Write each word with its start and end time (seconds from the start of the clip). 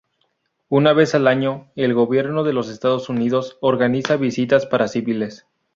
Una 0.69 0.93
vez 0.93 1.13
al 1.13 1.27
año, 1.27 1.67
el 1.75 1.93
gobierno 1.93 2.43
de 2.43 2.53
los 2.53 2.69
Estados 2.69 3.07
Unidos 3.09 3.59
organiza 3.61 4.17
visitas 4.17 4.65
para 4.65 4.87
civiles. 4.87 5.45